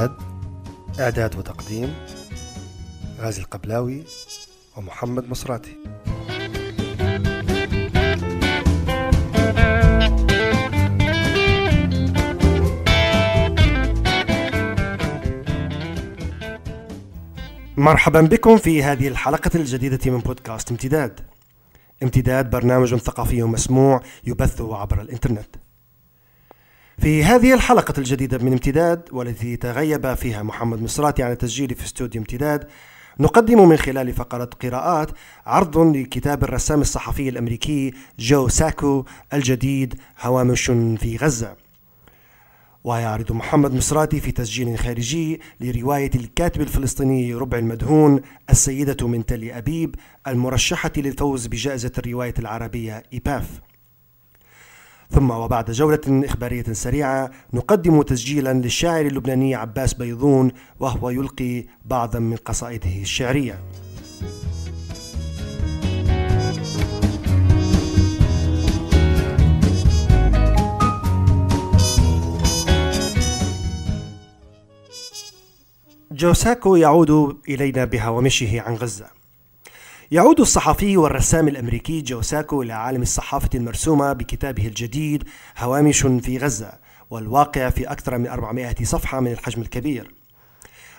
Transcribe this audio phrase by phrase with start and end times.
[0.00, 0.16] امتداد
[1.00, 1.94] إعداد وتقديم
[3.20, 4.02] غازي القبلاوي
[4.76, 5.76] ومحمد مصراتي.
[17.76, 21.20] مرحبا بكم في هذه الحلقة الجديدة من بودكاست امتداد.
[22.02, 25.59] امتداد برنامج ثقافي مسموع يبث عبر الإنترنت.
[27.00, 32.20] في هذه الحلقة الجديدة من امتداد والتي تغيب فيها محمد مصراتي عن التسجيل في استوديو
[32.20, 32.66] امتداد
[33.20, 35.10] نقدم من خلال فقرة قراءات
[35.46, 40.66] عرض لكتاب الرسام الصحفي الأمريكي جو ساكو الجديد هوامش
[41.00, 41.56] في غزة.
[42.84, 48.20] ويعرض محمد مصراتي في تسجيل خارجي لرواية الكاتب الفلسطيني ربع المدهون
[48.50, 49.94] السيدة من تل أبيب
[50.28, 53.69] المرشحة للفوز بجائزة الرواية العربية إيباف.
[55.10, 62.36] ثم وبعد جولة إخبارية سريعة نقدم تسجيلا للشاعر اللبناني عباس بيضون وهو يلقي بعضا من
[62.36, 63.58] قصائده الشعرية.
[76.12, 79.19] جوساكو يعود إلينا بهوامشه عن غزة.
[80.12, 85.24] يعود الصحفي والرسام الأمريكي جوساكو إلى عالم الصحافة المرسومة بكتابه الجديد
[85.58, 86.72] هوامش في غزة
[87.10, 90.14] والواقع في أكثر من 400 صفحة من الحجم الكبير.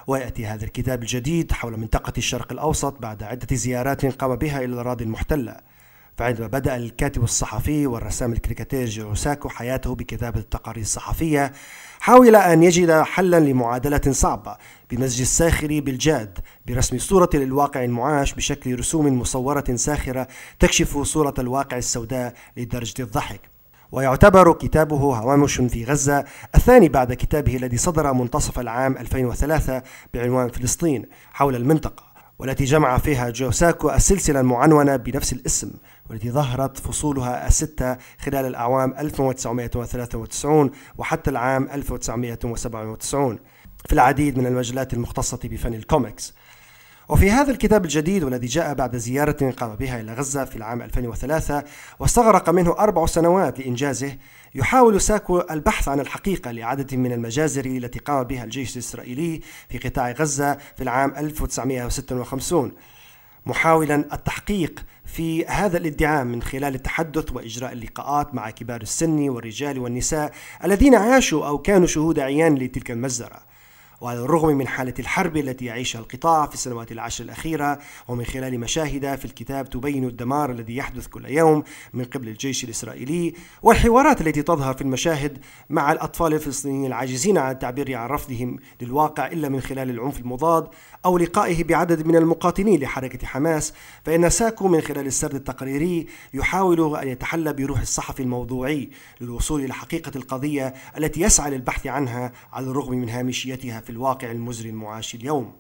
[0.08, 5.04] ويأتي هذا الكتاب الجديد حول منطقة الشرق الأوسط بعد عدة زيارات قام بها إلى الأراضي
[5.04, 5.58] المحتلة.
[6.18, 11.52] فعندما بدأ الكاتب الصحفي والرسام الكريكاتير جوساكو حياته بكتابة التقارير الصحفية
[12.00, 14.58] حاول أن يجد حلا لمعادلة صعبة
[14.92, 20.28] بمزج الساخر بالجاد برسم صورة للواقع المعاش بشكل رسوم مصورة ساخرة
[20.60, 23.42] تكشف صورة الواقع السوداء لدرجة الضحك.
[23.92, 29.84] ويعتبر كتابه هوامش في غزة الثاني بعد كتابه الذي صدر منتصف العام 2003
[30.14, 32.04] بعنوان فلسطين حول المنطقة
[32.40, 35.72] والتي جمع فيها جوساكو السلسلة المعنونة بنفس الاسم.
[36.12, 43.40] والتي ظهرت فصولها الستة خلال الأعوام 1993 وحتى العام 1997
[43.86, 46.34] في العديد من المجلات المختصة بفن الكوميكس.
[47.10, 51.64] وفي هذا الكتاب الجديد والذي جاء بعد زيارة قام بها إلى غزة في العام 2003
[52.00, 54.18] واستغرق منه أربع سنوات لإنجازه
[54.56, 60.12] يحاول ساكو البحث عن الحقيقة لعدد من المجازر التي قام بها الجيش الإسرائيلي في قطاع
[60.12, 62.72] غزة في العام 1956
[63.46, 70.32] محاولا التحقيق في هذا الادعاء من خلال التحدث وإجراء اللقاءات مع كبار السن والرجال والنساء
[70.64, 73.51] الذين عاشوا أو كانوا شهود عيان لتلك المجزره
[74.02, 79.16] وعلى الرغم من حالة الحرب التي يعيشها القطاع في السنوات العشر الأخيرة ومن خلال مشاهد
[79.16, 81.64] في الكتاب تبين الدمار الذي يحدث كل يوم
[81.94, 85.38] من قبل الجيش الإسرائيلي والحوارات التي تظهر في المشاهد
[85.70, 90.68] مع الأطفال الفلسطينيين العاجزين عن التعبير عن رفضهم للواقع إلا من خلال العنف المضاد
[91.06, 93.74] أو لقائه بعدد من المقاتلين لحركة حماس
[94.04, 98.90] فإن ساكو من خلال السرد التقريري يحاول أن يتحلى بروح الصحفي الموضوعي
[99.22, 104.70] للوصول إلى حقيقة القضية التي يسعى للبحث عنها على الرغم من هامشيتها في الواقع المزري
[104.70, 105.54] المعاش اليوم.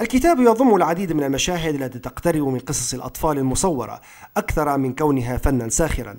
[0.00, 4.00] الكتاب يضم العديد من المشاهد التي تقترب من قصص الأطفال المصورة
[4.36, 6.16] أكثر من كونها فنا ساخرا.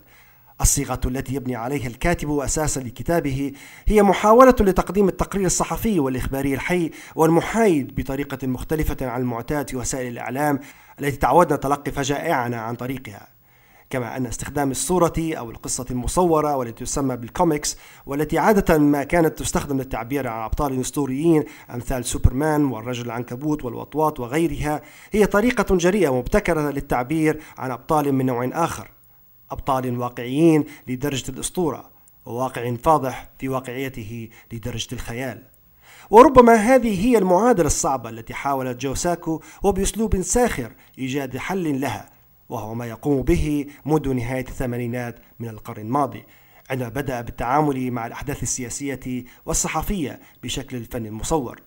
[0.62, 3.54] الصيغة التي يبني عليها الكاتب أساسا لكتابه
[3.88, 10.60] هي محاولة لتقديم التقرير الصحفي والإخباري الحي والمحايد بطريقة مختلفة عن المعتاد في وسائل الإعلام
[11.00, 13.39] التي تعودنا تلقي فجائعنا عن طريقها.
[13.90, 19.78] كما أن استخدام الصورة أو القصة المصورة والتي تسمى بالكوميكس والتي عادة ما كانت تستخدم
[19.78, 27.42] للتعبير عن أبطال أسطوريين أمثال سوبرمان والرجل العنكبوت والوطواط وغيرها هي طريقة جريئة مبتكرة للتعبير
[27.58, 28.92] عن أبطال من نوع آخر
[29.52, 31.90] أبطال واقعيين لدرجة الأسطورة
[32.26, 35.44] وواقع فاضح في واقعيته لدرجة الخيال.
[36.10, 42.19] وربما هذه هي المعادلة الصعبة التي حاولت جوساكو وبأسلوب ساخر إيجاد حل لها.
[42.50, 46.24] وهو ما يقوم به منذ نهاية الثمانينات من القرن الماضي.
[46.70, 51.62] عندما بدأ بالتعامل مع الأحداث السياسية والصحفية بشكل الفن المصور.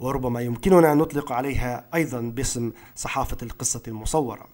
[0.00, 4.46] وربما يمكننا أن نطلق عليها أيضا باسم صحافة القصة المصورة.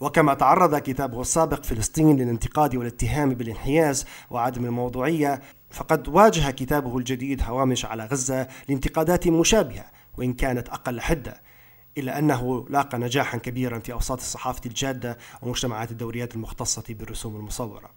[0.00, 7.84] وكما تعرض كتابه السابق فلسطين للانتقاد والاتهام بالانحياز وعدم الموضوعية فقد واجه كتابه الجديد هوامش
[7.84, 9.84] على غزة لانتقادات مشابهة
[10.16, 11.47] وإن كانت أقل حدة.
[11.98, 17.90] إلا أنه لاقى نجاحا كبيرا في أوساط الصحافة الجادة ومجتمعات الدوريات المختصة بالرسوم المصورة.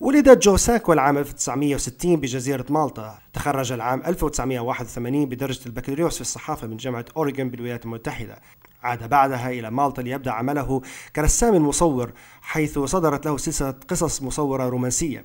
[0.00, 3.18] ولد جو ساكو العام 1960 بجزيرة مالطا.
[3.32, 8.40] تخرج العام 1981 بدرجة البكالوريوس في الصحافة من جامعة أوريغون بالولايات المتحدة.
[8.82, 10.82] عاد بعدها إلى مالطا ليبدأ عمله
[11.16, 12.12] كرسام مصور
[12.42, 15.24] حيث صدرت له سلسلة قصص مصورة رومانسية.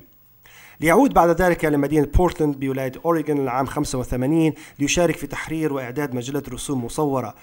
[0.80, 6.84] ليعود بعد ذلك لمدينة بورتلاند بولاية أوريغون العام 85 ليشارك في تحرير وإعداد مجلة رسوم
[6.84, 7.34] مصورة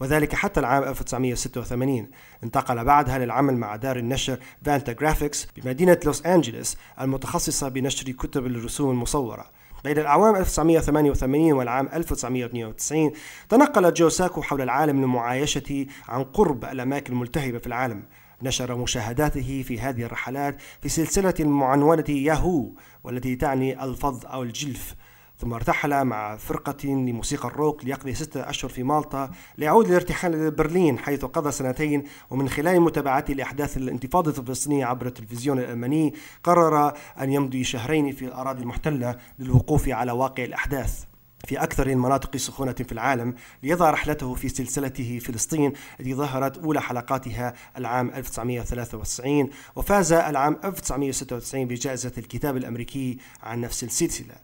[0.00, 2.08] وذلك حتى العام 1986
[2.44, 8.90] انتقل بعدها للعمل مع دار النشر فانتا جرافيكس بمدينة لوس أنجلوس المتخصصة بنشر كتب الرسوم
[8.90, 9.46] المصورة.
[9.84, 13.12] بين الأعوام 1988 والعام 1992
[13.48, 18.02] تنقل جو ساكو حول العالم لمعايشة عن قرب الأماكن الملتهبة في العالم.
[18.42, 22.70] نشر مشاهداته في هذه الرحلات في سلسلة معنونة ياهو
[23.04, 24.94] والتي تعني الفض أو الجلف.
[25.38, 30.98] ثم ارتحل مع فرقة لموسيقى الروك ليقضي ستة أشهر في مالطا ليعود للارتحال إلى برلين
[30.98, 37.64] حيث قضى سنتين ومن خلال متابعته لأحداث الانتفاضة الفلسطينية عبر التلفزيون الألماني قرر أن يمضي
[37.64, 41.04] شهرين في الأراضي المحتلة للوقوف على واقع الأحداث.
[41.46, 47.54] في أكثر المناطق سخونة في العالم ليضع رحلته في سلسلته فلسطين التي ظهرت أولى حلقاتها
[47.78, 54.34] العام 1993 وفاز العام 1996 بجائزة الكتاب الأمريكي عن نفس السلسلة.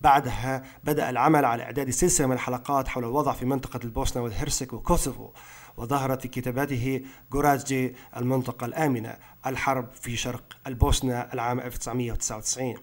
[0.00, 5.30] بعدها بدأ العمل على إعداد سلسلة من الحلقات حول الوضع في منطقة البوسنة والهرسك وكوسوفو
[5.76, 7.02] وظهرت في كتاباته
[7.32, 9.16] جورازجي المنطقة الآمنة
[9.46, 12.74] الحرب في شرق البوسنة العام 1999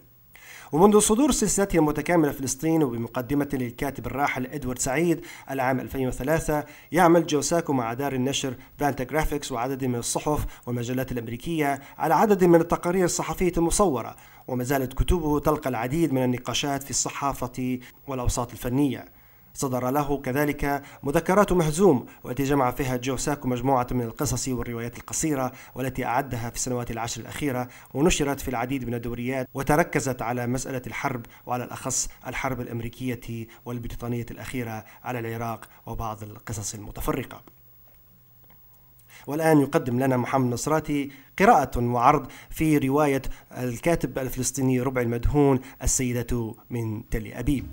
[0.71, 5.21] ومنذ صدور سلسلته المتكاملة فلسطين وبمقدمة للكاتب الراحل إدوارد سعيد
[5.51, 11.81] العام 2003 يعمل جو ساكو مع دار النشر فانتا جرافيكس وعدد من الصحف والمجلات الأمريكية
[11.97, 14.15] على عدد من التقارير الصحفية المصورة
[14.47, 19.20] وما زالت كتبه تلقى العديد من النقاشات في الصحافة والأوساط الفنية.
[19.53, 25.51] صدر له كذلك مذكرات مهزوم والتي جمع فيها جو ساكو مجموعة من القصص والروايات القصيرة
[25.75, 31.25] والتي أعدها في السنوات العشر الأخيرة ونشرت في العديد من الدوريات وتركزت على مسألة الحرب
[31.45, 37.41] وعلى الأخص الحرب الأمريكية والبريطانية الأخيرة على العراق وبعض القصص المتفرقة.
[39.27, 43.21] والآن يقدم لنا محمد نصراتي قراءة وعرض في رواية
[43.57, 47.65] الكاتب الفلسطيني ربع المدهون السيدة من تل أبيب.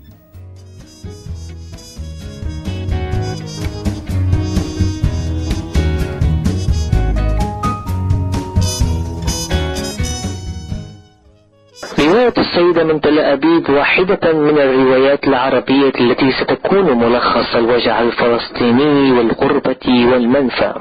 [12.19, 19.85] رواية السيدة من تل أبيب واحدة من الروايات العربية التي ستكون ملخص الوجع الفلسطيني والغربة
[20.11, 20.73] والمنفى.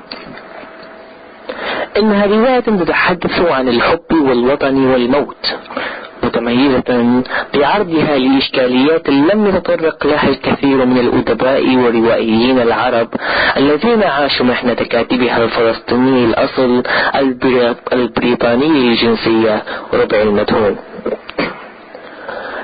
[1.97, 5.57] إنها رواية تتحدث عن الحب والوطن والموت.
[6.23, 7.23] متميزة
[7.55, 13.09] بعرضها لإشكاليات لم يتطرق لها الكثير من الأدباء والروائيين العرب
[13.57, 16.83] الذين عاشوا محنة كاتبها الفلسطيني الأصل
[17.93, 19.63] البريطاني الجنسية
[19.95, 20.77] ربع المدهون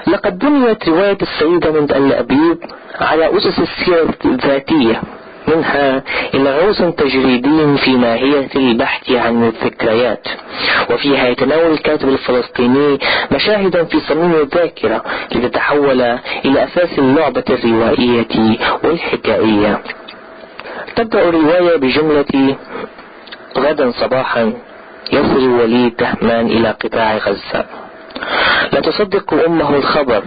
[0.07, 2.59] لقد بنيت رواية السيدة من الأبيب
[3.01, 5.03] على أسس السيرة الذاتية.
[5.49, 6.03] منها
[6.35, 10.29] غوص تجريدي في ماهية البحث عن الذكريات.
[10.91, 12.99] وفيها يتناول الكاتب الفلسطيني
[13.33, 16.01] مشاهدا في صميم الذاكرة لتتحول
[16.45, 19.81] إلى أساس اللعبة الروائية والحكائية.
[20.97, 22.57] تبدأ الرواية بجملة
[23.59, 24.53] غدا صباحا
[25.13, 27.65] يصل وليد تهمان إلى قطاع غزة.
[28.73, 30.23] لا تصدق أمه الخبر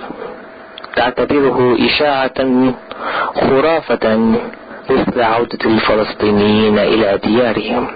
[0.95, 2.73] تعتبره إشاعة
[3.35, 4.35] خرافة
[4.89, 7.87] مثل عودة الفلسطينيين إلى ديارهم.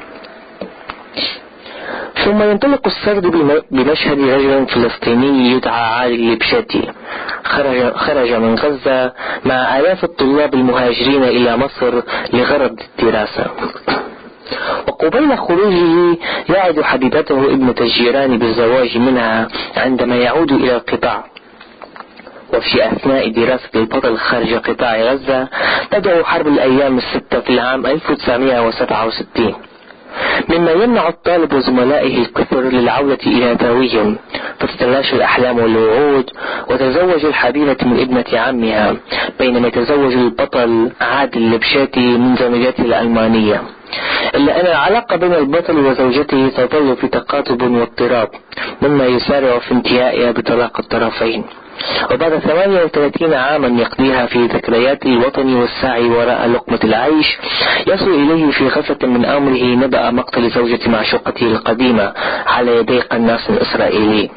[2.26, 3.26] ثم ينطلق السرد
[3.72, 6.84] بمشهد رجل فلسطيني يدعى علي اللبشاتي
[7.44, 9.14] خرج, خرج من غزة
[9.46, 12.02] مع آلاف الطلاب المهاجرين إلى مصر
[12.34, 13.46] لغرض الدراسة.
[14.88, 16.18] وقبيل خروجه
[16.50, 21.24] يعد حبيبته ابنة الجيران بالزواج منها عندما يعود إلى القطاع.
[22.54, 25.48] وفي أثناء دراسة البطل خارج قطاع غزة
[25.92, 29.54] تدعو حرب الأيام الستة في العام 1967
[30.50, 34.18] مما يمنع الطالب وزملائه الكثر للعودة إلى ذويهم
[34.60, 36.30] فتتلاشى الأحلام والوعود
[36.70, 38.96] وتزوج الحبيبة من ابنة عمها
[39.40, 43.62] بينما يتزوج البطل عادل لبشاتي من زميلته الألمانية.
[44.36, 48.30] إلا أن العلاقة بين البطل وزوجته تظل في تقاطب واضطراب
[48.82, 51.44] مما يسارع في انتهائها بطلاق الطرفين.
[52.12, 57.38] وبعد 38 عاما يقضيها في ذكريات الوطن والسعي وراء لقمة العيش
[57.88, 62.14] يصل إليه في غفلة من أمره نبأ مقتل زوجة معشوقته القديمة
[62.48, 64.30] على يدي قناص إسرائيلي.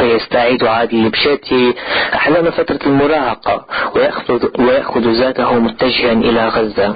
[0.00, 1.74] فيستعيد عادل لبشاتي
[2.14, 6.94] أحلام فترة المراهقة ويأخذ, ويأخذ ذاته متجها إلى غزة.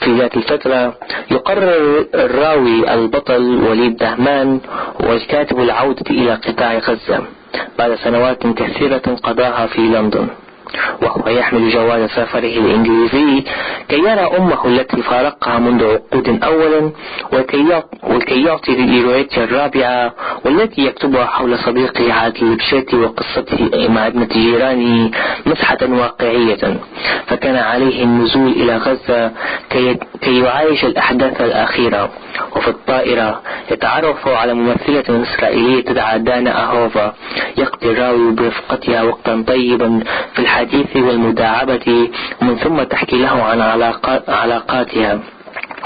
[0.00, 0.94] في ذات الفترة
[1.30, 4.60] يقرر الراوي البطل وليد دهمان
[5.00, 7.22] والكاتب العودة إلى قطاع غزة
[7.78, 10.28] بعد سنوات كثيرة قضاها في لندن
[11.02, 13.44] وهو يحمل جواز سفره الإنجليزي
[13.88, 16.92] كي يرى أمه التي فارقها منذ عقود أولا
[17.32, 20.14] وكي يعطي لروايته الرابعة
[20.44, 25.10] والتي يكتبها حول صديقه عادل البشاتي وقصته مع ابنة جيرانه
[25.46, 26.76] مسحة واقعية.
[27.26, 29.32] فكان عليه النزول إلى غزة
[29.70, 32.10] كي, كي يعايش الأحداث الأخيرة.
[32.56, 37.14] وفي الطائرة يتعرف على ممثلة إسرائيلية تدعى دانا أهوفا
[37.58, 40.00] يقضي الراوي برفقتها وقتا طيبا
[40.32, 42.08] في الحديث والمداعبة
[42.42, 43.60] ومن ثم تحكي له عن
[44.28, 45.18] علاقاتها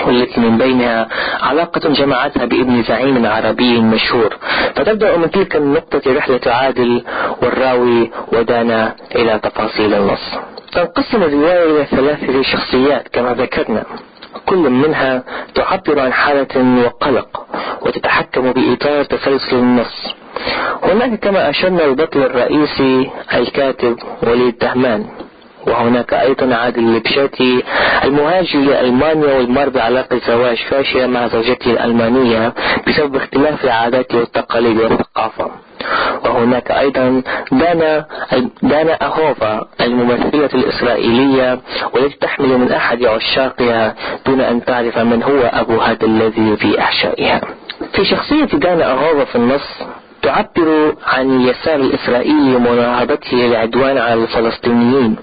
[0.07, 1.09] والتي من بينها
[1.41, 4.37] علاقة جمعتها بابن زعيم عربي مشهور.
[4.75, 7.05] فتبدأ من تلك النقطة رحلة عادل
[7.43, 10.27] والراوي ودانا إلى تفاصيل النص.
[10.73, 13.85] تنقسم الرواية إلى ثلاث شخصيات كما ذكرنا.
[14.47, 15.23] كل منها
[15.55, 17.47] تعبر عن حالة وقلق
[17.83, 20.15] وتتحكم بإطار تسلسل النص.
[20.83, 25.07] هناك كما أشرنا البطل الرئيسي الكاتب وليد دهمان.
[25.67, 27.63] وهناك أيضا عادل البشاتي
[28.05, 32.53] المهاجر لألمانيا والمر بعلاقة زواج فاشلة مع زوجته الألمانية
[32.89, 35.51] بسبب اختلاف العادات والتقاليد والثقافة.
[36.25, 38.05] وهناك أيضا دانا
[38.63, 41.61] دانا أهوفا الممثلة الإسرائيلية
[41.95, 43.95] والتي تحمل من أحد عشاقها
[44.27, 47.41] دون أن تعرف من هو أبو هذا الذي في أحشائها
[47.93, 49.79] في شخصية دانا أهوفا في النص
[50.23, 55.17] تعبر عن اليسار الإسرائيلي ومناهضته للعدوان على الفلسطينيين.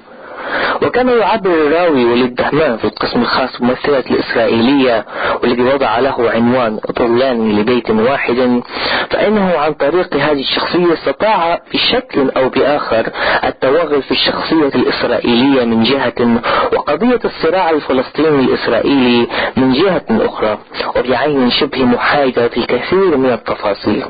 [0.81, 2.41] وكما يعبر الراوي وليد
[2.77, 5.05] في القسم الخاص بممثلة الإسرائيلية
[5.43, 8.61] والذي وضع له عنوان طولان لبيت واحد
[9.09, 13.09] فإنه عن طريق هذه الشخصية استطاع بشكل أو بآخر
[13.43, 16.41] التوغل في الشخصية الإسرائيلية من جهة
[16.73, 19.27] وقضية الصراع الفلسطيني الإسرائيلي
[19.57, 20.57] من جهة أخرى
[20.95, 24.05] وبعين شبه محايدة في الكثير من التفاصيل.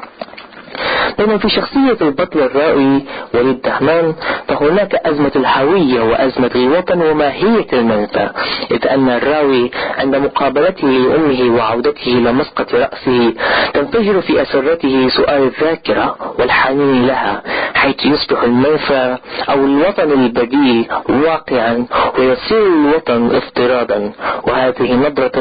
[1.17, 4.13] بينما في شخصية البطل الرائي وليد دهمان
[4.47, 8.29] فهناك أزمة الهوية وأزمة الوطن وماهية المنفى
[8.71, 13.33] إذ أن الراوي عند مقابلته لأمه وعودته إلى مسقط رأسه
[13.73, 17.41] تنفجر في أسرته سؤال الذاكرة والحنين لها
[17.75, 19.17] حيث يصبح المنفى
[19.49, 21.85] أو الوطن البديل واقعا
[22.19, 24.11] ويصير الوطن افتراضا
[24.47, 25.39] وهذه نظرة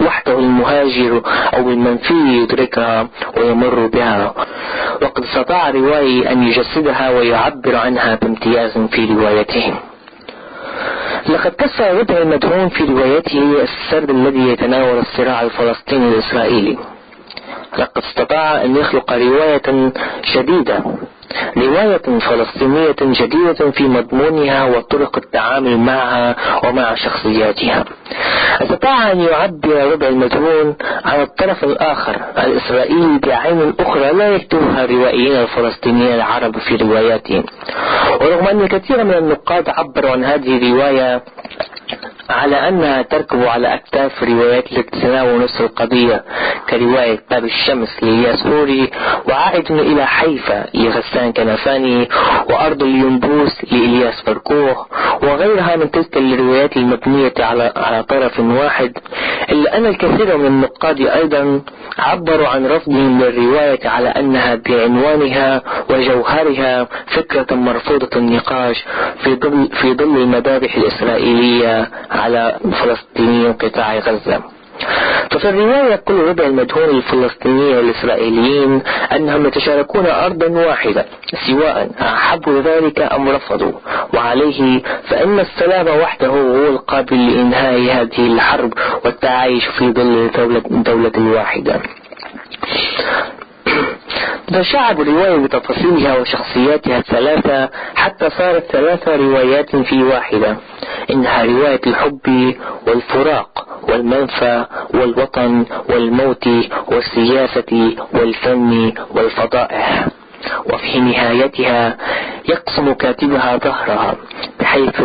[0.00, 1.22] وحده المهاجر
[1.54, 4.34] أو المنفي يدركها ويمر بها.
[5.02, 9.74] وقد استطاع الروائي أن يجسدها ويعبر عنها بامتياز في روايته.
[11.28, 16.78] لقد كسر وجه المدهون في روايته السرد الذي يتناول الصراع الفلسطيني الإسرائيلي.
[17.78, 20.80] لقد استطاع أن يخلق رواية شديدة
[21.56, 27.84] رواية فلسطينية جديدة في مضمونها وطرق التعامل معها ومع شخصياتها.
[28.62, 36.14] أستطاع أن يعبر ربع المدهون عن الطرف الآخر الإسرائيلي بعين أخرى لا يكتبها الروائيين الفلسطينيين
[36.14, 37.44] العرب في رواياتهم.
[38.20, 41.22] ورغم أن الكثير من النقاد عبروا عن هذه الرواية
[42.30, 46.24] على أنها تركب على أكتاف روايات تتناول نفس القضية
[46.70, 48.46] كرواية باب الشمس لإلياس
[49.28, 52.08] وعائد إلى حيفا لغسان كنفاني
[52.50, 54.86] وأرض الينبوس لإلياس فركوه
[55.22, 58.92] وغيرها من تلك الروايات المبنية على على طرف واحد
[59.50, 61.60] إلا أن الكثير من النقاد أيضا
[61.98, 68.84] عبروا عن رفضهم للرواية على أنها بعنوانها وجوهرها فكرة مرفوضة النقاش
[69.24, 74.40] في ظل في ظل المذابح الإسرائيلية على فلسطيني قطاع غزة.
[75.30, 78.82] ففي الرواية يقول ربع المدهون الفلسطينيين والإسرائيليين
[79.12, 81.06] أنهم يتشاركون أرضا واحدة
[81.46, 83.72] سواء أحبوا ذلك أم رفضوا.
[84.14, 88.72] وعليه فإن السلام وحده هو القابل لإنهاء هذه الحرب
[89.04, 91.80] والتعايش في ظل دولة, دولة واحدة.
[94.52, 100.56] تشعب الرواية بتفاصيلها وشخصياتها الثلاثة حتى صارت ثلاثة روايات في واحدة.
[101.10, 102.54] إنها رواية الحب
[102.86, 106.48] والفراق والمنفى والوطن والموت
[106.88, 110.06] والسياسة والفن والفضائح
[110.72, 111.96] وفي نهايتها
[112.48, 114.14] يقسم كاتبها ظهرها
[114.60, 115.02] بحيث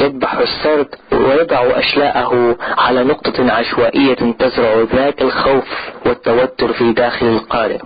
[0.00, 5.64] يذبح السرد ويضع أشلاءه على نقطة عشوائية تزرع ذاك الخوف
[6.06, 7.78] والتوتر في داخل القارئ.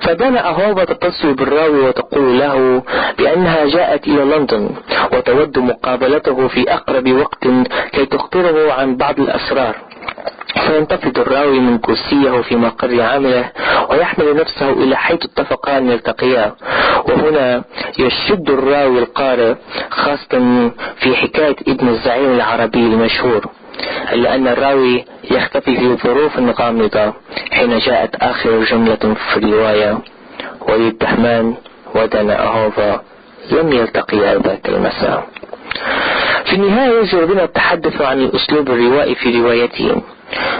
[0.00, 2.82] فدانا أهوبة تتصل بالراوي وتقول له
[3.18, 4.70] بأنها جاءت إلى لندن
[5.12, 7.46] وتود مقابلته في أقرب وقت
[7.92, 9.74] كي تخبره عن بعض الأسرار.
[10.66, 13.50] فينتفض الراوي من كرسيه في مقر عمله
[13.90, 16.54] ويحمل نفسه إلى حيث اتفقا أن يلتقيا.
[17.08, 17.64] وهنا
[17.98, 19.54] يشد الراوي القارئ
[19.90, 23.46] خاصة في حكاية ابن الزعيم العربي المشهور
[24.12, 27.12] إلا أن الراوي يختفي في ظروف غامضة
[27.52, 29.98] حين جاءت آخر جملة في الرواية.
[30.68, 31.54] وليد بحمان
[31.94, 33.00] ودنا أهوفا
[33.52, 35.26] لم يلتقيا ذاك المساء.
[36.44, 40.02] في النهاية يجب بنا التحدث عن الأسلوب الروائي في روايته.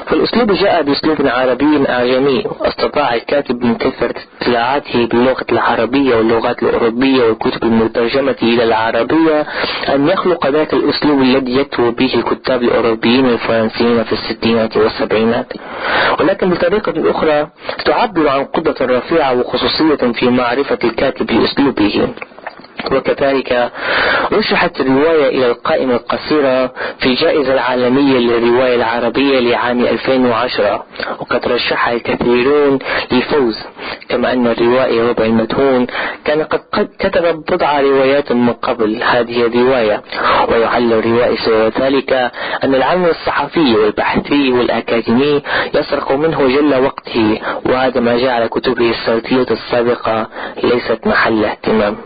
[0.06, 2.44] فالأسلوب جاء بأسلوب عربي أعجمي.
[2.62, 9.46] استطاع الكاتب من كثرة اطلاعاته باللغة العربية واللغات الأوروبية والكتب المترجمة إلى العربية
[9.94, 15.52] أن يخلق ذاك الأسلوب الذي يكتب به الكتاب الأوروبيين الفرنسيين في الستينات والسبعينات.
[16.20, 17.48] ولكن بطريقة أخرى
[17.84, 22.08] تعبر عن قدرة رفيعة وخصوصية في معرفة الكاتب لأسلوبه
[22.92, 23.70] وكذلك
[24.32, 26.66] رشحت الرواية إلى القائمة القصيرة
[26.98, 30.84] في الجائزة العالمية للرواية العربية لعام 2010
[31.20, 32.78] وقد رشحها الكثيرون
[33.12, 33.58] للفوز
[34.08, 35.86] كما أن الروائي ربع المدهون
[36.24, 40.02] كان قد كتب بضع روايات من قبل هذه الرواية
[40.48, 42.12] ويعل الروائي سوى ذلك
[42.64, 45.42] أن العمل الصحفي والبحثي والأكاديمي
[45.74, 50.26] يسرق منه جل وقته وهذا ما جعل كتبه الصوتية السابقة
[50.64, 51.96] ليست محل اهتمام.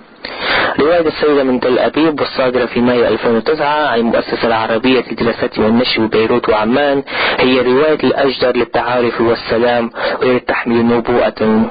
[0.81, 6.49] رواية السيدة من تل أبيب والصادرة في مايو 2009 عن المؤسسة العربية للدراسات والنشر ببيروت
[6.49, 7.03] وعمان
[7.39, 9.91] هي رواية الأجدر للتعارف والسلام
[10.23, 11.71] وهي تحمل نبوءة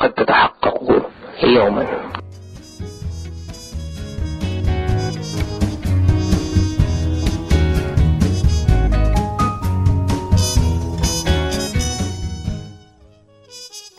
[0.00, 1.08] قد تتحقق
[1.42, 1.86] يوما.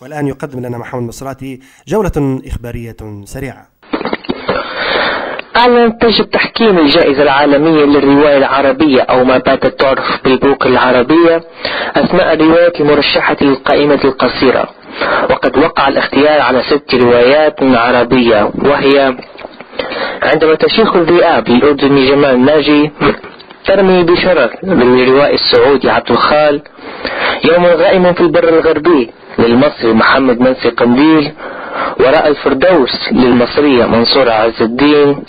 [0.01, 3.74] والآن يقدم لنا محمد مصراتي جولة إخبارية سريعة.
[5.57, 11.41] أعلن تجب تحكيم الجائزة العالمية للرواية العربية أو ما باتت تعرف بالبوك العربية
[11.95, 14.67] أثناء الروايات المرشحة للقائمة القصيرة.
[15.29, 19.15] وقد وقع الاختيار على ست روايات عربية وهي
[20.23, 22.91] عندما تشيخ الذئاب للأردني جمال ناجي
[23.65, 26.61] ترمي بشرر للروائي السعودي عبد الخال
[27.51, 29.09] يوم غائم في البر الغربي
[29.39, 31.31] للمصري محمد منسي قنديل
[31.99, 35.23] وراء الفردوس للمصرية منصورة عز الدين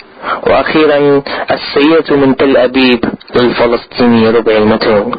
[0.47, 3.05] وأخيرا السيئة من تل أبيب
[3.35, 5.11] للفلسطيني ربع المتون.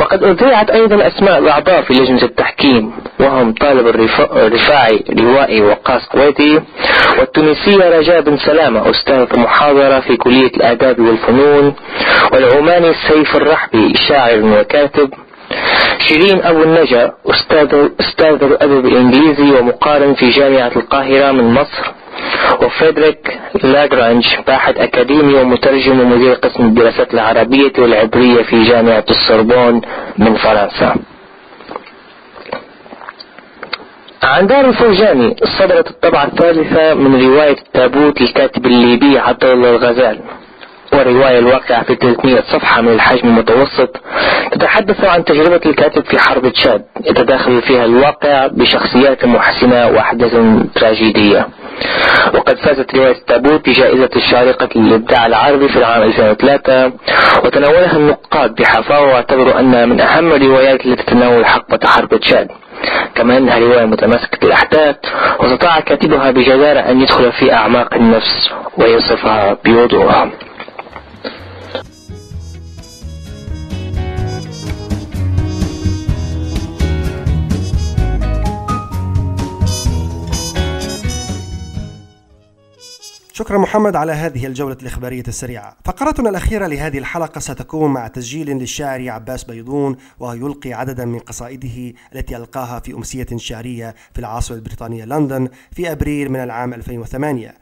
[0.00, 3.86] وقد أذيعت أيضا أسماء الأعضاء في لجنة التحكيم وهم طالب
[4.34, 6.60] الرفاعي روائي وقاص قويتي
[7.18, 11.74] والتونسية رجاء بن سلامة أستاذ محاضرة في كلية الآداب والفنون
[12.32, 15.10] والعماني سيف الرحبي شاعر وكاتب
[15.98, 21.92] شيرين أبو النجا أستاذ, أستاذ الأدب الإنجليزي ومقارن في جامعة القاهرة من مصر.
[22.62, 29.80] وفريدريك لاجرانج باحث أكاديمي ومترجم ومدير قسم الدراسات العربية والعبرية في جامعة السوربون
[30.18, 30.96] من فرنسا.
[34.22, 40.18] عن دار الفرجاني صدرت الطبعة الثالثة من رواية التابوت للكاتب الليبي عبد الله الغزال.
[40.94, 43.96] والرواية الواقعة في 300 صفحة من الحجم المتوسط
[44.52, 50.36] تتحدث عن تجربة الكاتب في حرب تشاد يتداخل فيها الواقع بشخصيات محسنة وأحداث
[50.74, 51.48] تراجيدية.
[52.34, 56.92] وقد فازت رواية التابوت بجائزة الشارقة للإبداع العربي في العام 2003
[57.44, 62.48] وتناولها النقاد بحفاوة واعتبروا أنها من أهم الروايات التي تتناول حقبة حرب تشاد.
[63.14, 64.96] كما أنها رواية متماسكة الأحداث
[65.40, 70.26] واستطاع كاتبها بجدارة أن يدخل في أعماق النفس ويصفها بوضوح.
[83.36, 85.76] شكرا محمد على هذه الجولة الإخبارية السريعة.
[85.84, 91.92] فقرتنا الأخيرة لهذه الحلقة ستكون مع تسجيل للشاعر عباس بيضون وهو يلقي عددا من قصائده
[92.14, 97.54] التي ألقاها في أمسية شعرية في العاصمة البريطانية لندن في أبريل من العام 2008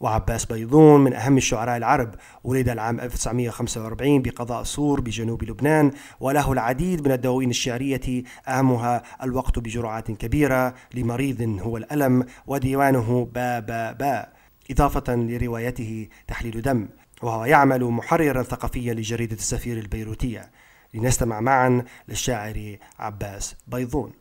[0.00, 7.06] وعباس بيضون من أهم الشعراء العرب ولد العام 1945 بقضاء صور بجنوب لبنان وله العديد
[7.06, 14.43] من الدواوين الشعرية أهمها الوقت بجرعات كبيرة لمريض هو الألم وديوانه با با با.
[14.70, 16.88] إضافة لروايته تحليل دم
[17.22, 20.50] وهو يعمل محررا ثقافيا لجريدة السفير البيروتية.
[20.94, 24.12] لنستمع معا للشاعر عباس بيضون.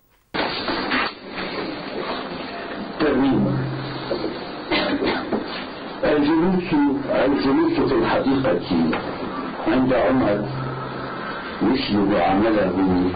[6.03, 6.73] الجلوس
[7.09, 8.99] الجلوس في الحديقة
[9.67, 10.49] عند عمر
[11.61, 13.11] يشبه عمله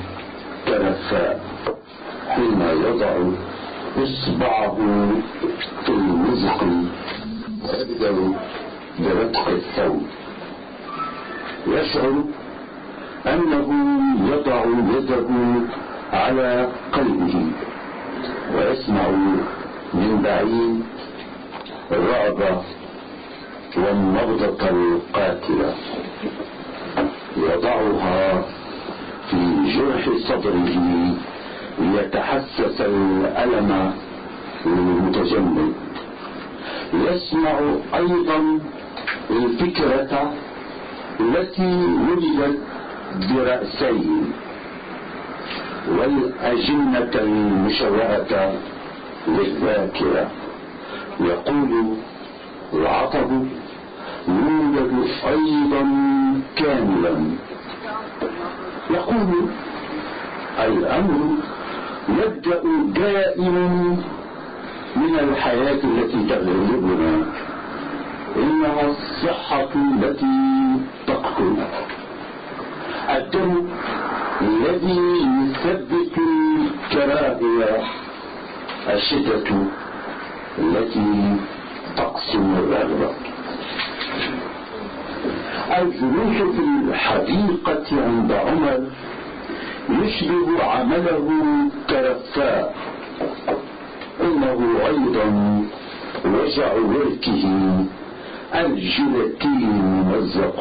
[0.66, 1.42] كرفاء
[2.30, 3.18] حين يضع
[3.98, 4.78] إصبعه
[5.90, 6.64] المزق
[7.64, 8.12] ويبدأ
[9.00, 10.02] برتق الثوب.
[11.68, 12.24] يشعر
[13.28, 13.68] أنه
[14.32, 14.66] يضع
[14.98, 15.28] يده
[16.14, 17.46] على قلبه
[18.56, 19.08] ويسمع
[19.94, 20.84] من بعيد
[21.92, 22.62] الرعب
[23.78, 25.76] والنبضة القاتلة.
[27.38, 28.42] يضعها
[29.30, 29.38] في
[29.76, 31.14] جرح صدره
[31.80, 33.94] ليتحسس الألم
[34.66, 35.74] المتجمد
[36.94, 37.60] يسمع
[37.96, 38.60] أيضا
[39.30, 40.34] الفكرة
[41.20, 41.76] التي
[42.10, 42.60] ولدت
[43.34, 44.32] برأسين
[45.88, 48.54] والأجنة المشوهة
[49.28, 50.32] للذاكرة.
[51.20, 51.96] يقول
[52.74, 53.46] العطب
[54.28, 55.84] يوجد أيضا
[56.56, 57.16] كاملا.
[58.90, 59.48] يقول
[60.60, 61.36] الأمر
[62.10, 62.62] يبدأ
[62.96, 63.68] دائما
[64.96, 67.24] من الحياة التي تغلبنا.
[68.38, 70.38] إنها الصحة التي
[71.08, 71.56] تقتل
[73.10, 73.68] الدم
[74.42, 75.00] الذي
[75.44, 77.84] يثبت الكراهية
[78.94, 79.50] الشدة
[80.60, 81.36] التي
[81.98, 83.10] تقسم الرغبة
[85.82, 88.80] الجلوس في الحديقة عند عمر
[89.90, 91.28] يشبه عمله
[91.90, 92.76] كرفاء
[94.22, 95.28] إنه أيضا
[96.26, 97.44] وجع وركه
[98.56, 100.60] الجلاتين ممزق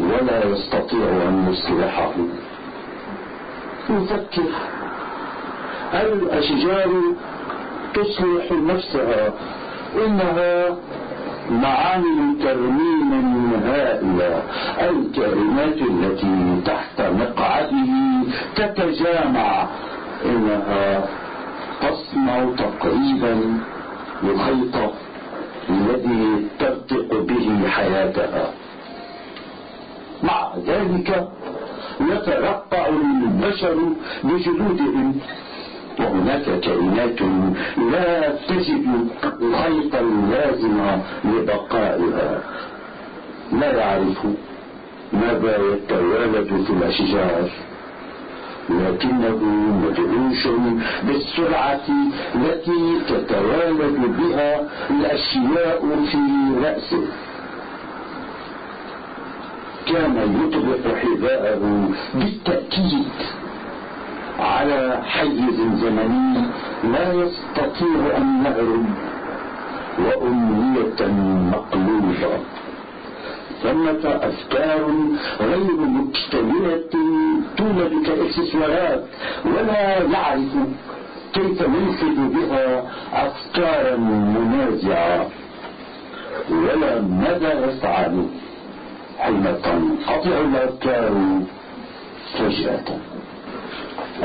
[0.00, 2.12] ولا يستطيع أن يصلحه.
[3.90, 4.50] يفكر
[5.94, 6.90] الأشجار
[7.94, 9.32] تصلح نفسها؟
[10.06, 10.76] إنها
[11.50, 14.42] معامل ترميم هائلة
[14.80, 17.92] الكائنات التي تحت مقعده
[18.56, 19.66] تتجامع
[20.24, 21.08] إنها
[21.80, 23.58] تصنع تقريبا
[24.22, 24.76] الخيط
[25.70, 28.50] الذي ترتق به حياتها.
[30.22, 31.28] مع ذلك
[32.00, 33.76] يترقع البشر
[34.24, 35.20] بجلودهم
[35.98, 37.20] وهناك كائنات.
[37.92, 39.08] لا تجد
[39.42, 40.78] الخيط اللازم
[41.24, 42.42] لبقائها.
[43.52, 44.26] لا يعرف
[45.12, 47.48] ماذا يتوالد في الأشجار؟
[48.70, 49.38] لكنه
[49.84, 50.46] مدهوش
[51.02, 51.86] بالسرعة
[52.34, 55.80] التي تتوالد بها الأشياء
[56.10, 56.18] في
[56.64, 57.04] رأسه.
[59.86, 63.08] كان يطبق حذاءه بالتأكيد.
[64.64, 66.42] على حيز زمني
[66.92, 68.86] لا يستطيع أن يهرب
[69.98, 71.00] وأمنية
[71.52, 72.38] مقلوبة.
[73.62, 74.90] ثمة أفكار
[75.40, 76.80] غير مكتملة
[77.56, 79.04] تولد كإكسسوارات
[79.44, 80.54] ولا يعرف
[81.32, 85.26] كيف ينفذ بها أفكارا منازعة.
[86.50, 88.26] ولا ماذا يفعل
[89.18, 91.12] حين تنقطع الأفكار
[92.38, 92.98] فجأة.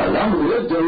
[0.06, 0.82] الأمر يبدأ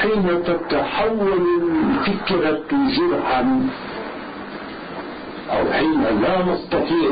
[0.00, 3.66] حين تتحول الفكرة جرحا
[5.52, 7.10] أو حين لا نستطيع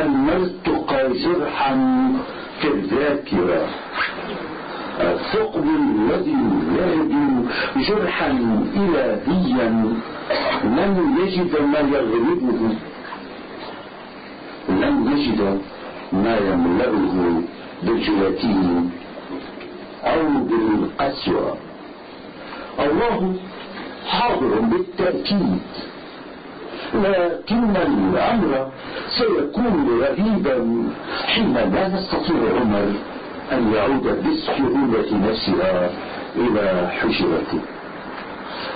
[0.00, 1.74] أن نلتقى جرحا
[2.60, 3.66] في الذاكرة
[5.00, 6.36] الثقب الذي
[6.78, 7.28] يهدي
[7.88, 8.30] جرحا
[8.76, 9.68] إلهيا
[10.64, 12.74] لن يجد ما يغلبه
[14.68, 15.60] لن يجد
[16.12, 17.42] ما يملأه
[17.82, 18.90] بالجلاتين
[20.04, 21.56] أو بالقسوة.
[22.78, 23.36] الله
[24.08, 25.58] حاضر بالتأكيد.
[26.94, 28.68] لكن الأمر
[29.08, 30.56] سيكون غريبا
[31.26, 32.92] حين لا يستطيع عمر
[33.52, 35.90] أن يعود بالسهولة نفسها
[36.36, 37.60] إلى حجرته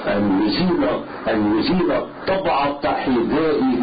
[0.06, 0.85] أن يزيل
[1.28, 1.92] أن يزيل
[2.26, 3.82] طبعة حذائه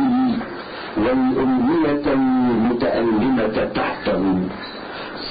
[0.97, 4.39] والأمنية المتألمة تحته.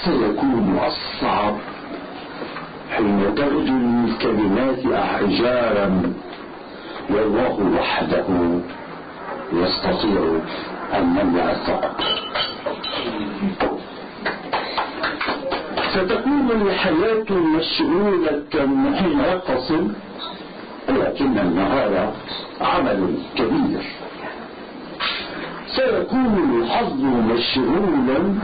[0.04, 1.54] سيكون أصعب
[2.96, 3.76] حين تغدو
[4.08, 6.12] الكلمات أحجارا.
[7.10, 8.26] والله وحده
[9.52, 10.22] يستطيع
[10.94, 11.92] أن يمنع الثقب
[15.92, 18.42] ستكون الحياة مشغولة
[18.98, 19.88] حين يتصل
[20.88, 22.12] ولكن النهار
[22.60, 23.82] عمل كبير.
[25.76, 28.34] سيكون الحظ مشغولا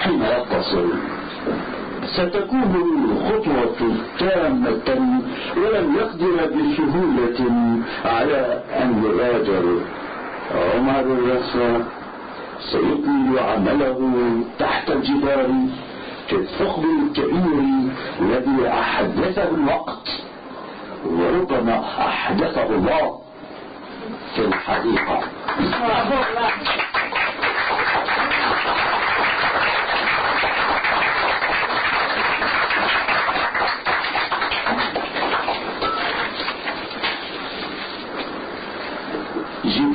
[0.00, 0.88] حين يتصل
[2.18, 2.72] ستكون
[3.10, 4.88] الخطوة تامة
[5.56, 7.38] ولن يقدر بسهولة
[8.04, 9.64] على أن يغادر.
[10.74, 11.82] عمر الرسول
[12.70, 14.00] سيكمل عمله
[14.58, 15.50] تحت الجدار
[16.28, 17.62] في الثقب الكبير
[18.20, 20.08] الذي أحدثه الوقت
[21.06, 23.18] وربما أحدثه الله
[24.34, 25.20] في الحقيقة.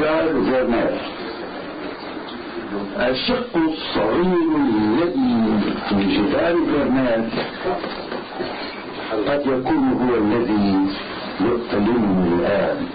[0.03, 0.97] جبال زمان
[2.99, 7.29] الشق الصغير الذي في جبال زمان
[9.27, 10.75] قد يكون هو الذي
[11.41, 12.87] يؤلمني الآن.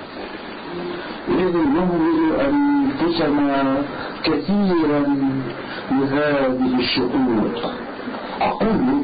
[1.29, 3.83] إذ نهمل أنفسنا
[4.25, 5.05] كثيرا
[5.91, 7.53] بهذه الشؤون
[8.41, 9.03] أقول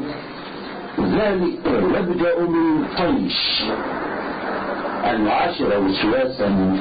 [0.99, 1.65] ذلك
[1.97, 3.63] يبدأ من طيش
[5.03, 6.77] يعاشر وسواسا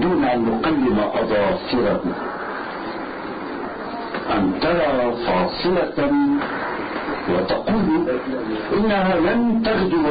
[0.00, 2.00] دون أن يقلم أظافره
[4.36, 6.10] أن ترى فاصلة
[7.32, 8.08] وتقول
[8.76, 10.06] إنها لن تغدو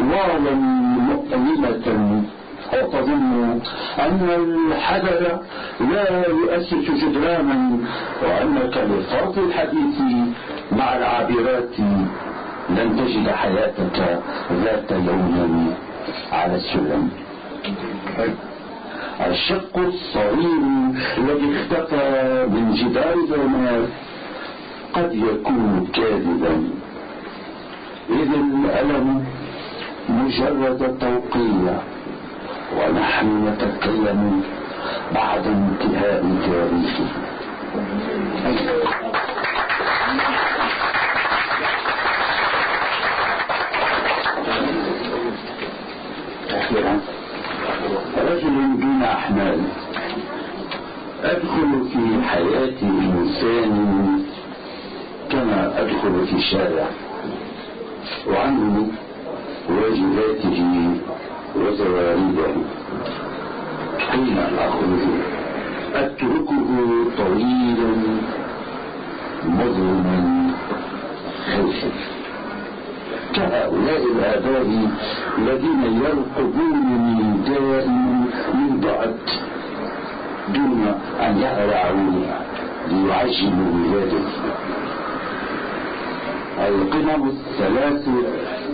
[0.00, 0.54] واوا
[1.08, 1.86] مؤلمة
[2.92, 3.60] تظن
[3.98, 5.22] أن الحجر
[5.80, 7.78] لا يؤسس جدرانا
[8.22, 9.96] وأنك لفرط الحديث
[10.72, 11.78] مع العابرات
[12.70, 13.98] لن تجد حياتك
[14.64, 15.74] ذات يوم
[16.32, 17.10] على السلم.
[19.20, 20.62] الشق الصغير
[21.18, 23.88] الذي اختفى من جدار زمان
[24.92, 26.70] قد يكون كاذبا.
[28.10, 29.24] إذ الألم
[30.08, 31.76] مجرد توقيع
[32.76, 34.42] ونحن نتكلم
[35.14, 37.08] بعد انتهاء تاريخه
[46.50, 47.00] أخيرا
[48.18, 48.56] رجل
[49.16, 49.58] أحمال
[51.24, 53.72] أدخل في حياة إنسان
[55.30, 56.88] كما أدخل في شارع.
[58.28, 58.88] وعنه
[59.68, 60.60] واجباته
[61.56, 62.54] وزوارده.
[63.98, 65.04] حين أخرج
[65.94, 66.68] أتركه
[67.18, 67.92] طويلا
[69.44, 70.50] مظلما
[71.52, 71.90] خوفا.
[73.34, 74.66] كهؤلاء الآباء
[75.38, 78.24] الذين يرقبونني دائما
[78.86, 79.16] بعد
[80.48, 82.24] دون أن يهرعوا
[82.88, 84.42] ليعجلوا ولادتي
[86.68, 88.08] القمم الثلاث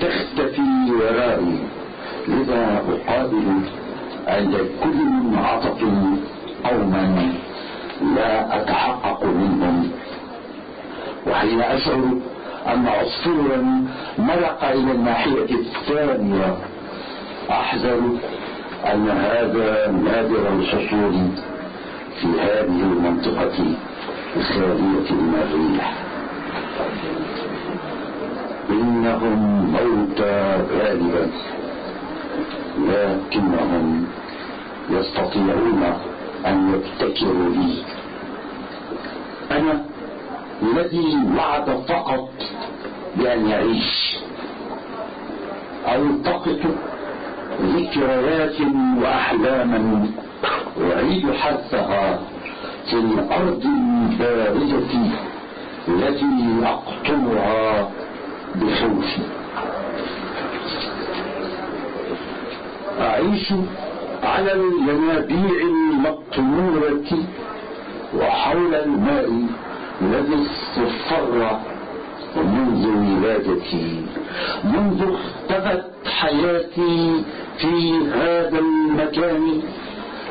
[0.01, 0.71] تختفي
[1.01, 1.59] ورائي
[2.29, 3.47] لذا أقابل
[4.29, 5.81] عند كل من عطف
[6.65, 7.33] قوما
[8.17, 9.91] لا أتحقق منهم.
[11.27, 12.05] وحين أشعر
[12.67, 13.85] أن عصفورا
[14.19, 16.57] مرق إلى الناحية الثانية
[17.51, 18.01] أحذر
[18.87, 21.15] أن هذا نادر الحصول
[22.21, 23.75] في هذه المنطقة
[24.37, 25.95] الخالية من الريح
[28.71, 29.39] إنهم
[29.73, 31.31] موتى غالبا
[32.79, 34.07] لكنهم
[34.91, 35.83] يستطيعون
[36.47, 37.83] أن يبتكروا لي.
[39.51, 39.85] أنا
[40.63, 42.31] الذي وعد فقط
[43.17, 44.19] بأن يعيش.
[45.89, 46.61] ألتقط
[47.63, 48.61] ذكريات
[49.03, 50.07] وأحلاما
[50.93, 52.19] أعيد حثها
[52.91, 54.93] في الأرض الباردة
[55.89, 56.27] التي
[56.65, 57.89] أقطنها
[58.55, 59.23] بخوفي.
[63.01, 63.53] أعيش
[64.23, 67.11] على الينابيع المقطورة
[68.19, 69.31] وحول الماء
[70.03, 70.47] الذي
[70.77, 71.59] اصفر
[72.37, 74.07] منذ ولادتي
[74.65, 75.85] منذ اختفت
[76.21, 77.23] حياتي
[77.59, 79.63] في هذا المكان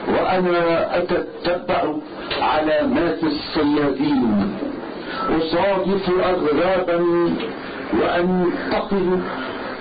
[0.07, 1.93] وأنا أتتبع
[2.41, 4.51] علامات الصيادين.
[5.29, 7.05] أصادف أغرابا
[8.01, 9.19] وأنتقل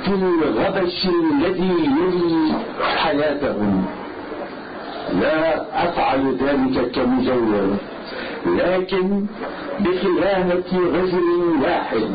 [0.05, 2.53] في الغبش الذي يلي
[2.97, 3.85] حياتهم.
[5.21, 7.77] لا أفعل ذلك كمزور
[8.47, 9.27] لكن
[9.81, 12.11] بخيانة رجل واحد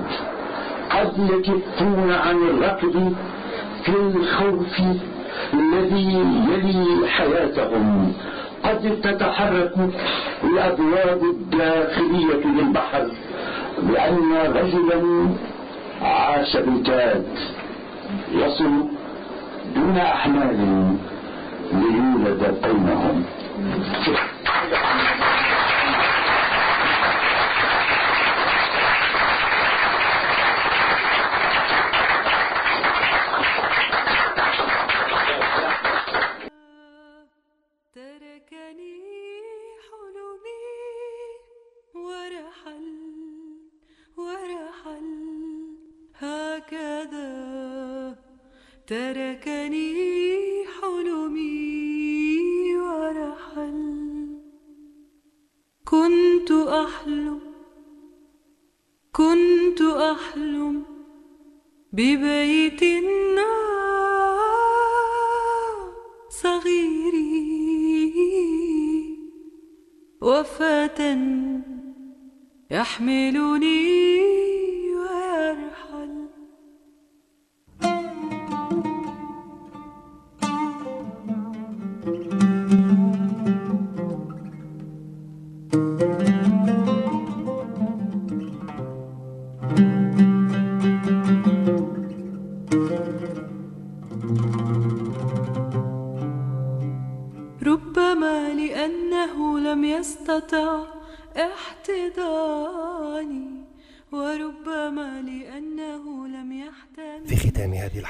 [0.89, 3.13] قد يكفون عن الركض
[3.83, 4.81] في الخوف
[5.53, 8.13] الذي يلي حياتهم.
[8.63, 9.73] قد تتحرك
[10.43, 13.07] الأبواب الداخلية للبحر
[13.89, 15.27] لأن رجلا
[16.01, 17.25] عاش بالكاد
[18.33, 18.71] يصل
[19.75, 20.57] دون أحمال
[21.73, 23.23] ليولد بينهم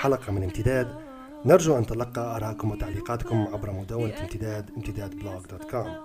[0.05, 0.87] الحلقة من امتداد.
[1.45, 5.95] نرجو أن تلقى آراءكم وتعليقاتكم عبر مدونة امتداد امتداد blog dot com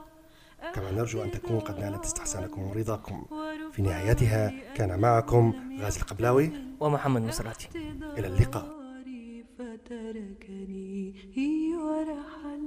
[0.74, 3.24] كما نرجو أن تكون قد نالت استحسانكم ورضاكم.
[3.72, 7.68] في نهايتها كان معكم غازي القبلاوي ومحمد مسراتي
[8.18, 8.66] إلى اللقاء.
[9.58, 11.14] فتركني
[11.76, 12.60] ورحل.